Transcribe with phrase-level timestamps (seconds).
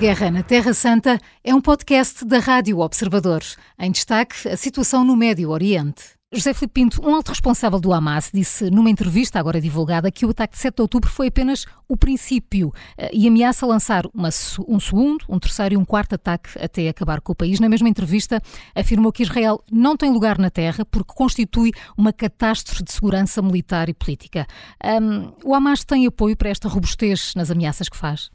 [0.00, 3.42] Guerra na Terra Santa é um podcast da Rádio Observador.
[3.78, 6.02] Em destaque, a situação no Médio Oriente.
[6.32, 10.30] José Filipe Pinto, um alto responsável do Hamas, disse numa entrevista agora divulgada que o
[10.30, 14.30] ataque de 7 de outubro foi apenas o princípio eh, e ameaça lançar uma,
[14.66, 17.60] um segundo, um terceiro e um quarto ataque até acabar com o país.
[17.60, 18.40] Na mesma entrevista,
[18.74, 23.90] afirmou que Israel não tem lugar na terra porque constitui uma catástrofe de segurança militar
[23.90, 24.46] e política.
[24.82, 28.30] Um, o Hamas tem apoio para esta robustez nas ameaças que faz?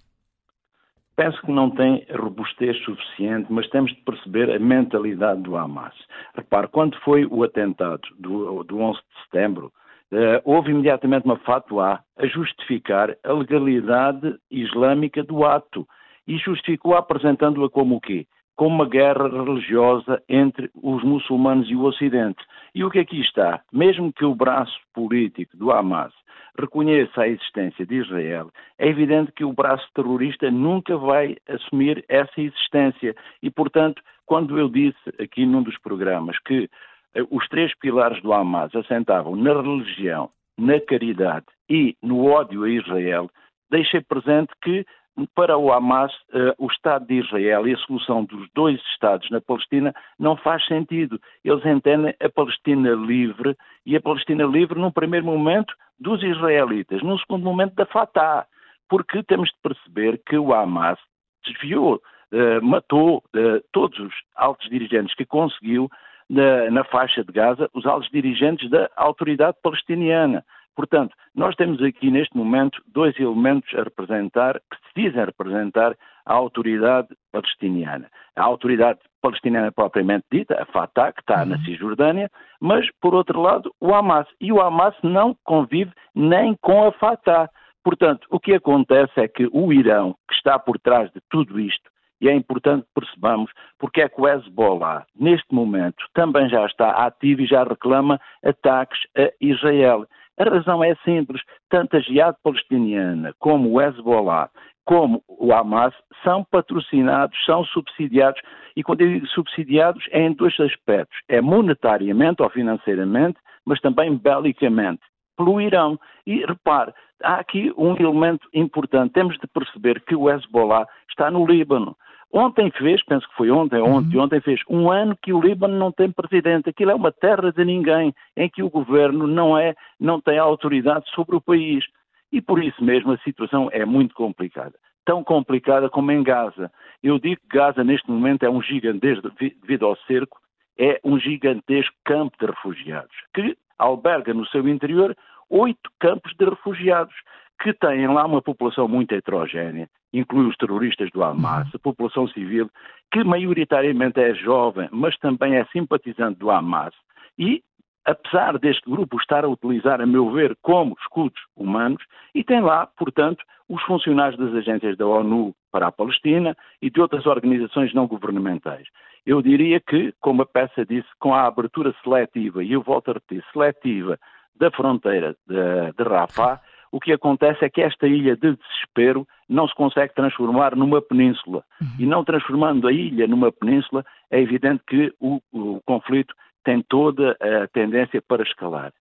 [1.16, 5.94] Penso que não tem robustez suficiente, mas temos de perceber a mentalidade do Hamas.
[6.36, 9.72] Repare, quando foi o atentado do, do 11 de setembro,
[10.12, 15.88] uh, houve imediatamente uma fatwa a justificar a legalidade islâmica do ato
[16.28, 18.28] e justificou apresentando-a como o quê?
[18.56, 22.42] Como uma guerra religiosa entre os muçulmanos e o Ocidente.
[22.74, 23.62] E o que aqui está?
[23.72, 26.14] Mesmo que o braço político do Hamas
[26.58, 32.40] reconheça a existência de Israel, é evidente que o braço terrorista nunca vai assumir essa
[32.40, 33.16] existência.
[33.44, 36.70] E, portanto, quando eu disse aqui num dos programas que
[37.14, 42.70] eh, os três pilares do Hamas assentavam na religião, na caridade e no ódio a
[42.70, 43.30] Israel,
[43.70, 44.86] deixei presente que
[45.34, 49.40] para o Hamas, uh, o Estado de Israel e a solução dos dois Estados na
[49.40, 51.20] Palestina não faz sentido.
[51.44, 53.56] Eles entendem a Palestina livre
[53.86, 58.46] e a Palestina livre, num primeiro momento, dos israelitas, num segundo momento, da Fatah.
[58.90, 61.00] Porque temos de perceber que o Hamas
[61.46, 65.90] desviou, uh, matou uh, todos os altos dirigentes que conseguiu
[66.28, 70.44] na faixa de Gaza, os altos dirigentes da autoridade palestiniana.
[70.76, 75.96] Portanto, nós temos aqui neste momento dois elementos a representar, que se dizem representar
[76.26, 78.10] a autoridade palestiniana.
[78.36, 81.46] A autoridade palestiniana propriamente dita, a Fatah, que está uhum.
[81.46, 82.30] na Cisjordânia,
[82.60, 84.28] mas, por outro lado, o Hamas.
[84.42, 87.50] E o Hamas não convive nem com a Fatah.
[87.84, 91.90] Portanto, o que acontece é que o Irão, que está por trás de tudo isto,
[92.22, 96.92] e é importante que percebamos porque é que o Hezbollah, neste momento, também já está
[97.06, 100.08] ativo e já reclama ataques a Israel.
[100.38, 104.50] A razão é simples, tanto a Jihad palestiniana como o Hezbollah,
[104.86, 108.42] como o Hamas, são patrocinados, são subsidiados,
[108.76, 114.16] e quando eu digo subsidiados é em dois aspectos, é monetariamente ou financeiramente, mas também
[114.16, 115.02] belicamente,
[115.38, 115.98] pelo Irão.
[116.28, 121.46] E repare, há aqui um elemento importante, temos de perceber que o Hezbollah está no
[121.46, 121.96] Líbano.
[122.38, 124.24] Ontem fez, penso que foi ontem, ontem, uhum.
[124.24, 126.70] ontem fez um ano que o Líbano não tem presidente.
[126.70, 131.10] Aquilo é uma terra de ninguém, em que o governo não é, não tem autoridade
[131.12, 131.86] sobre o país.
[132.34, 134.74] E por isso mesmo a situação é muito complicada.
[135.06, 136.70] Tão complicada como em Gaza.
[137.02, 140.38] Eu digo que Gaza neste momento é um gigantesco, devido ao cerco,
[140.78, 145.16] é um gigantesco campo de refugiados, que alberga no seu interior
[145.50, 147.16] oito campos de refugiados
[147.62, 149.88] que têm lá uma população muito heterogénea,
[150.20, 152.70] inclui os terroristas do Hamas, a população civil,
[153.12, 156.94] que maioritariamente é jovem, mas também é simpatizante do Hamas,
[157.38, 157.62] e
[158.06, 162.88] apesar deste grupo estar a utilizar, a meu ver, como escudos humanos, e tem lá,
[162.98, 168.08] portanto, os funcionários das agências da ONU para a Palestina e de outras organizações não
[168.08, 168.88] governamentais.
[169.26, 173.14] Eu diria que, como a peça disse, com a abertura seletiva, e eu volto a
[173.14, 174.20] repetir, seletiva
[174.56, 176.62] da fronteira de, de Rafah,
[176.96, 181.62] o que acontece é que esta ilha de desespero não se consegue transformar numa península.
[181.82, 181.88] Uhum.
[182.00, 187.36] E não transformando a ilha numa península, é evidente que o, o conflito tem toda
[187.42, 188.94] a tendência para escalar.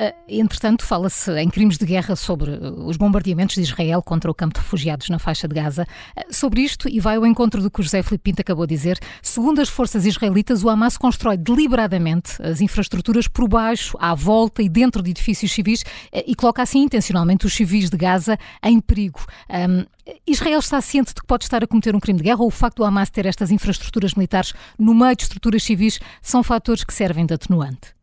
[0.00, 4.54] Uh, entretanto, fala-se em crimes de guerra sobre os bombardeamentos de Israel contra o campo
[4.54, 5.86] de refugiados na faixa de Gaza.
[6.16, 8.74] Uh, sobre isto, e vai ao encontro do que o José Filipe Pinto acabou de
[8.74, 14.62] dizer, segundo as forças israelitas, o Hamas constrói deliberadamente as infraestruturas por baixo, à volta
[14.62, 19.20] e dentro de edifícios civis e coloca assim intencionalmente os civis de Gaza em perigo.
[19.48, 19.84] Um,
[20.26, 22.50] Israel está ciente de que pode estar a cometer um crime de guerra ou o
[22.50, 26.92] facto do Hamas ter estas infraestruturas militares no meio de estruturas civis são fatores que
[26.92, 27.93] servem de atenuante?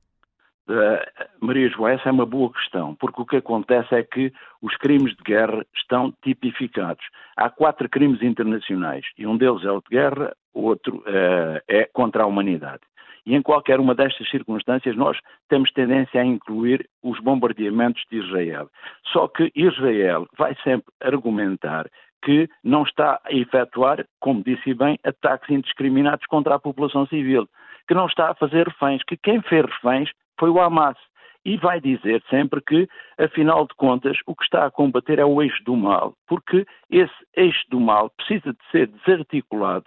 [0.71, 4.31] Uh, Maria João, essa é uma boa questão, porque o que acontece é que
[4.61, 7.03] os crimes de guerra estão tipificados.
[7.35, 11.89] Há quatro crimes internacionais e um deles é o de guerra, o outro uh, é
[11.91, 12.79] contra a humanidade.
[13.25, 15.17] E em qualquer uma destas circunstâncias nós
[15.49, 18.69] temos tendência a incluir os bombardeamentos de Israel.
[19.11, 21.87] Só que Israel vai sempre argumentar
[22.23, 27.45] que não está a efetuar, como disse bem, ataques indiscriminados contra a população civil,
[27.87, 30.09] que não está a fazer reféns, que quem fez reféns
[30.39, 30.97] foi o Hamas.
[31.43, 32.87] E vai dizer sempre que,
[33.17, 37.13] afinal de contas, o que está a combater é o eixo do mal, porque esse
[37.35, 39.85] eixo do mal precisa de ser desarticulado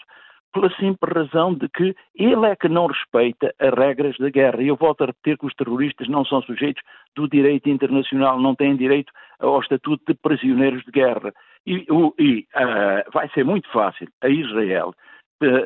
[0.55, 4.63] pela simples razão de que ele é que não respeita as regras da guerra.
[4.63, 6.83] E eu volto a repetir que os terroristas não são sujeitos
[7.17, 11.33] do direito internacional, não têm direito ao estatuto de prisioneiros de guerra.
[11.67, 11.85] E,
[12.19, 14.95] e uh, vai ser muito fácil a Israel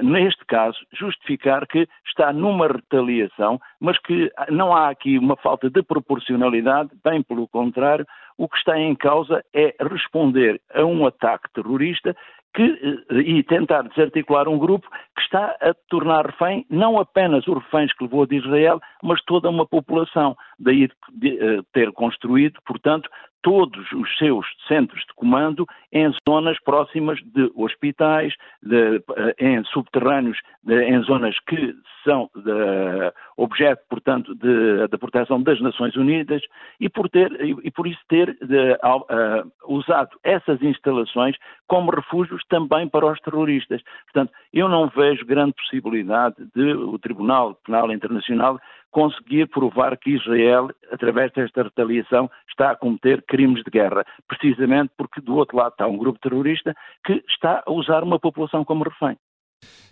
[0.02, 5.82] neste caso, justificar que está numa retaliação, mas que não há aqui uma falta de
[5.82, 8.06] proporcionalidade, bem pelo contrário,
[8.36, 12.16] o que está em causa é responder a um ataque terrorista
[12.54, 12.62] que,
[13.10, 17.92] eh, e tentar desarticular um grupo que está a tornar refém não apenas os reféns
[17.92, 20.36] que levou de Israel, mas toda uma população.
[20.58, 23.08] Daí de, ter construído, portanto,
[23.48, 30.36] todos os seus centros de comando em zonas próximas de hospitais, de, eh, em subterrâneos,
[30.62, 31.74] de, em zonas que
[32.04, 32.30] são
[33.36, 36.42] objeto, portanto, da proteção das Nações Unidas
[36.80, 41.36] e por, ter, e por isso ter uh, usado essas instalações
[41.66, 43.82] como refúgios também para os terroristas.
[44.04, 48.58] Portanto, eu não vejo grande possibilidade de o Tribunal Penal Internacional
[48.90, 55.20] conseguir provar que Israel, através desta retaliação, está a cometer crimes de guerra, precisamente porque
[55.20, 56.74] do outro lado está um grupo terrorista
[57.04, 59.16] que está a usar uma população como refém.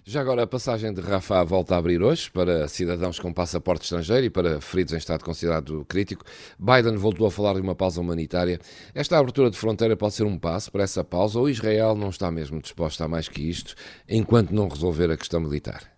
[0.05, 4.27] Já agora, a passagem de Rafah volta a abrir hoje para cidadãos com passaporte estrangeiro
[4.27, 6.25] e para feridos em estado considerado crítico.
[6.57, 8.61] Biden voltou a falar de uma pausa humanitária.
[8.95, 12.31] Esta abertura de fronteira pode ser um passo para essa pausa ou Israel não está
[12.31, 13.75] mesmo disposta a mais que isto
[14.09, 15.96] enquanto não resolver a questão militar?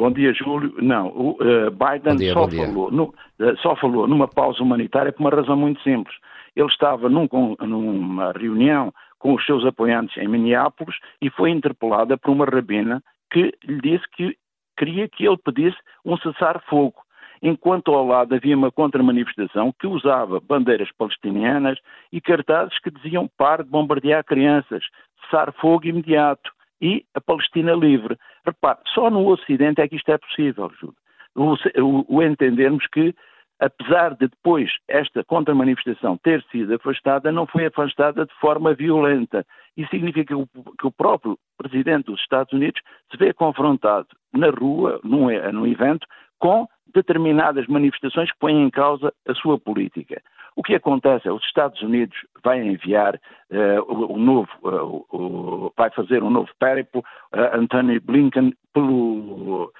[0.00, 0.72] Bom dia, Júlio.
[0.78, 3.04] Não, o uh, Biden dia, só, falou, no,
[3.38, 6.16] uh, só falou numa pausa humanitária por uma razão muito simples.
[6.56, 7.28] Ele estava num,
[7.60, 13.52] numa reunião com os seus apoiantes em Minneapolis e foi interpelada por uma rabina que
[13.62, 14.34] lhe disse que
[14.78, 16.96] queria que ele pedisse um cessar-fogo,
[17.42, 21.78] enquanto ao lado havia uma contra-manifestação que usava bandeiras palestinianas
[22.10, 24.82] e cartazes que diziam par de bombardear crianças,
[25.26, 26.50] cessar-fogo imediato
[26.80, 28.16] e a Palestina livre.
[28.50, 30.94] Repare, só no Ocidente é que isto é possível, Júlio.
[31.34, 33.14] O, o, o entendermos que,
[33.60, 39.46] apesar de depois esta contra-manifestação ter sido afastada, não foi afastada de forma violenta.
[39.76, 40.46] Isso significa que o,
[40.78, 42.80] que o próprio presidente dos Estados Unidos
[43.10, 46.06] se vê confrontado na rua, num, num evento,
[46.38, 50.20] com determinadas manifestações que põem em causa a sua política.
[50.60, 52.14] O que acontece é os Estados Unidos
[52.44, 57.00] vai enviar uh, o, novo, uh, o, vai fazer um novo périplo,
[57.34, 59.72] uh, Anthony Blinken, pelo,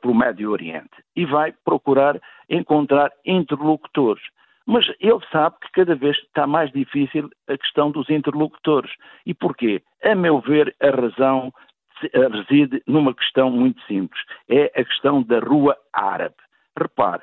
[0.00, 2.18] pelo Médio Oriente e vai procurar
[2.48, 4.22] encontrar interlocutores.
[4.64, 8.90] Mas ele sabe que cada vez está mais difícil a questão dos interlocutores.
[9.26, 9.82] E porquê?
[10.02, 11.52] A meu ver, a razão
[12.32, 14.22] reside numa questão muito simples.
[14.48, 16.36] É a questão da rua árabe.
[16.74, 17.22] Repare,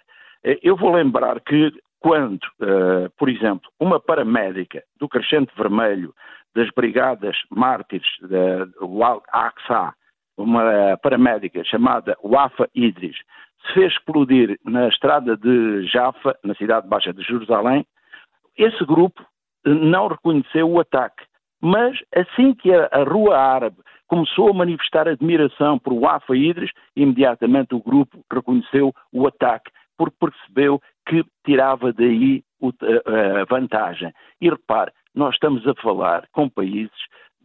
[0.61, 1.71] eu vou lembrar que
[2.03, 6.13] quando, uh, por exemplo, uma paramédica do Crescente Vermelho
[6.53, 9.93] das Brigadas Mártires do Al-Aqsa,
[10.37, 13.15] uma paramédica chamada Wafa Idris,
[13.65, 17.85] se fez explodir na estrada de Jaffa, na cidade baixa de Jerusalém,
[18.57, 19.25] esse grupo
[19.65, 21.23] não reconheceu o ataque.
[21.61, 23.77] Mas assim que a, Rua Árabe
[24.07, 30.81] começou a manifestar admiração por Wafa Idris, imediatamente o grupo reconheceu o ataque, porque percebeu
[31.07, 34.13] que tirava daí a vantagem.
[34.39, 36.91] E repare, nós estamos a falar com países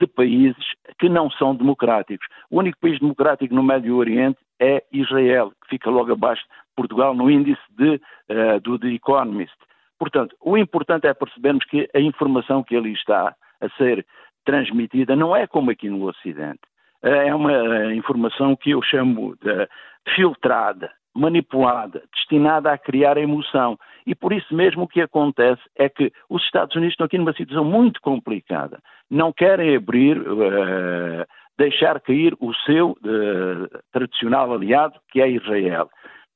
[0.00, 0.64] de países
[0.98, 2.26] que não são democráticos.
[2.50, 7.14] O único país democrático no Médio Oriente é Israel, que fica logo abaixo de Portugal
[7.14, 9.56] no índice de, uh, do The Economist.
[9.98, 14.06] Portanto, o importante é percebermos que a informação que ali está a ser
[14.44, 16.60] transmitida não é como aqui no Ocidente.
[17.02, 19.68] É uma informação que eu chamo de
[20.14, 23.78] filtrada, manipulada, destinada a criar emoção.
[24.06, 27.32] E por isso mesmo o que acontece é que os Estados Unidos estão aqui numa
[27.32, 28.78] situação muito complicada.
[29.10, 31.26] Não querem abrir, uh,
[31.58, 35.90] deixar cair o seu uh, tradicional aliado, que é Israel.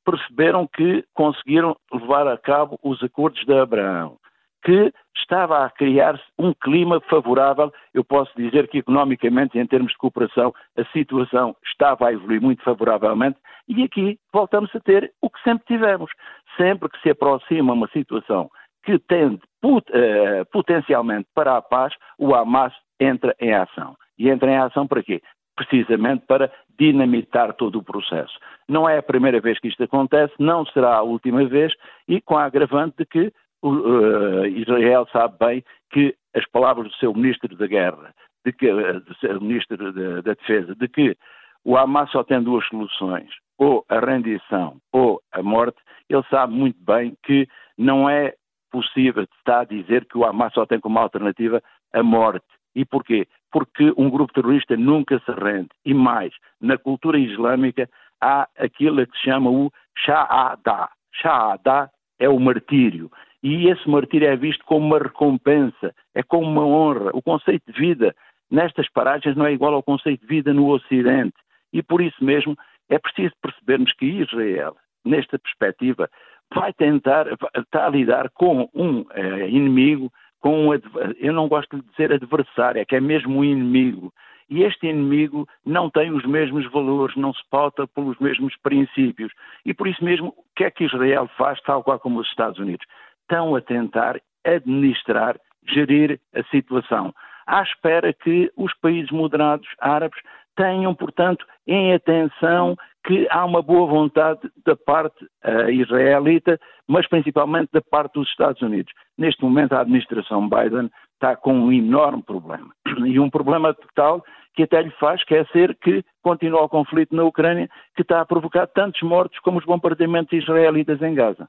[0.05, 4.19] Perceberam que conseguiram levar a cabo os acordos de Abraão
[4.63, 7.73] que estava a criar-se um clima favorável.
[7.93, 12.63] Eu posso dizer que, economicamente, em termos de cooperação, a situação estava a evoluir muito
[12.63, 13.39] favoravelmente.
[13.69, 16.11] E aqui voltamos a ter o que sempre tivemos.
[16.57, 18.51] Sempre que se aproxima uma situação
[18.85, 23.97] que tende pot uh, potencialmente para a paz, o Hamas entra em ação.
[24.19, 25.23] E entra em ação para quê?
[25.57, 28.33] Precisamente para dinamitar todo o processo.
[28.69, 31.73] Não é a primeira vez que isto acontece, não será a última vez,
[32.09, 37.15] e com a agravante de que uh, Israel sabe bem que as palavras do seu
[37.15, 38.15] ministro da Guerra,
[38.45, 41.17] de que, do seu ministro da, da Defesa, de que
[41.65, 45.79] o Hamas só tem duas soluções, ou a rendição ou a morte,
[46.09, 47.47] ele sabe muito bem que
[47.79, 48.35] não é
[48.71, 52.47] possível estar a dizer que o Hamas só tem como alternativa a morte.
[52.75, 53.29] E porquê?
[53.51, 55.69] Porque um grupo terrorista nunca se rende.
[55.85, 57.89] E mais, na cultura islâmica
[58.21, 60.89] há aquilo que se chama o Shahada.
[61.13, 63.11] Shahada é o martírio.
[63.43, 67.11] E esse martírio é visto como uma recompensa, é como uma honra.
[67.13, 68.15] O conceito de vida
[68.51, 71.35] nestas paragens não é igual ao conceito de vida no Ocidente.
[71.73, 72.57] E por isso mesmo
[72.89, 76.09] é preciso percebermos que Israel, nesta perspectiva,
[76.55, 80.75] vai tentar, está a lidar com um é, inimigo, com um,
[81.19, 84.13] eu não gosto de dizer adversário, é que é mesmo um inimigo.
[84.51, 89.33] E este inimigo não tem os mesmos valores, não se pauta pelos mesmos princípios.
[89.65, 92.59] E por isso mesmo, o que é que Israel faz, tal qual como os Estados
[92.59, 92.85] Unidos?
[93.23, 97.15] Estão a tentar administrar, gerir a situação,
[97.47, 100.19] à espera que os países moderados árabes
[100.57, 107.71] tenham, portanto, em atenção que há uma boa vontade da parte uh, israelita, mas principalmente
[107.73, 108.93] da parte dos Estados Unidos.
[109.19, 112.73] Neste momento, a administração Biden está com um enorme problema.
[113.07, 114.25] E um problema tal
[114.55, 118.67] que até lhe faz esquecer que continua o conflito na Ucrânia, que está a provocar
[118.67, 121.49] tantos mortos como os bombardeamentos israelitas em Gaza.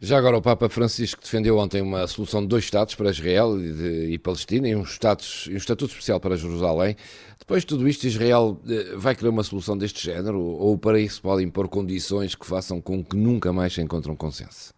[0.00, 3.72] Já agora, o Papa Francisco defendeu ontem uma solução de dois Estados para Israel e,
[3.72, 6.96] de, e Palestina e um, status, um estatuto especial para Jerusalém.
[7.38, 11.22] Depois de tudo isto, Israel eh, vai querer uma solução deste género ou para isso
[11.22, 14.74] pode impor condições que façam com que nunca mais se encontre um consenso?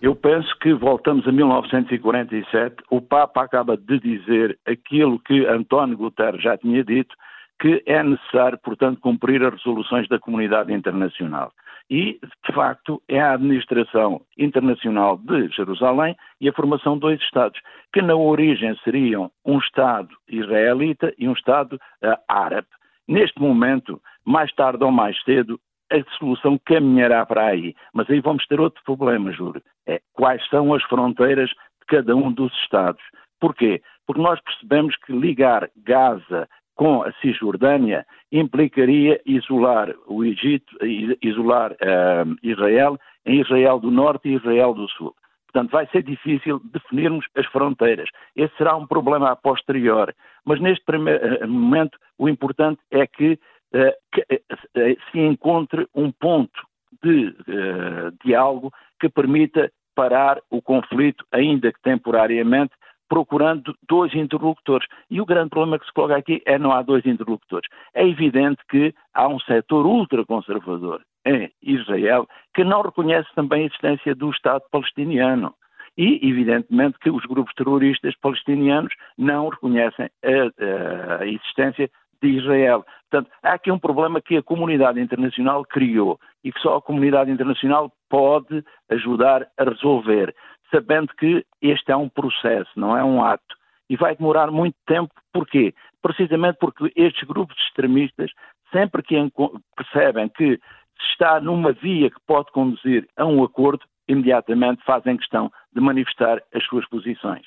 [0.00, 2.76] Eu penso que voltamos a 1947.
[2.90, 7.14] O Papa acaba de dizer aquilo que António Guterres já tinha dito,
[7.60, 11.52] que é necessário, portanto, cumprir as resoluções da comunidade internacional.
[11.88, 17.60] E, de facto, é a administração internacional de Jerusalém e a formação de dois Estados,
[17.92, 22.66] que na origem seriam um Estado israelita e um Estado uh, árabe.
[23.06, 25.60] Neste momento, mais tarde ou mais cedo,
[25.92, 27.74] a solução caminhará para aí.
[27.94, 29.62] Mas aí vamos ter outro problema, Júlio.
[29.86, 33.02] É quais são as fronteiras de cada um dos Estados.
[33.40, 33.80] Porquê?
[34.06, 40.76] Porque nós percebemos que ligar Gaza com a Cisjordânia implicaria isolar o Egito,
[41.22, 45.14] isolar uh, Israel em Israel do Norte e Israel do Sul.
[45.56, 48.10] Portanto, vai ser difícil definirmos as fronteiras.
[48.36, 50.14] Esse será um problema a posterior.
[50.44, 53.38] Mas neste primeiro eh, momento, o importante é que
[53.72, 56.60] eh, que eh, se encontre um ponto
[57.02, 57.34] de
[58.24, 62.72] diálogo que permita parar o conflito, ainda que temporariamente,
[63.08, 64.86] procurando dois interlocutores.
[65.10, 67.68] E o grande problema que se coloca aqui é não há dois interlocutores.
[67.94, 74.14] É evidente que há um setor ultraconservador em Israel que não reconhece também a existência
[74.14, 75.54] do Estado palestiniano.
[75.98, 81.90] E, evidentemente, que os grupos terroristas palestinianos não reconhecem a, a existência
[82.22, 82.84] de Israel.
[83.10, 87.30] Portanto, há aqui um problema que a comunidade internacional criou e que só a comunidade
[87.30, 90.34] internacional pode ajudar a resolver,
[90.70, 93.56] sabendo que este é um processo, não é um ato.
[93.88, 95.74] E vai demorar muito tempo, porquê?
[96.02, 98.30] Precisamente porque estes grupos extremistas,
[98.72, 99.16] sempre que
[99.76, 100.56] percebem que
[100.98, 106.42] se está numa via que pode conduzir a um acordo, imediatamente fazem questão de manifestar
[106.54, 107.46] as suas posições.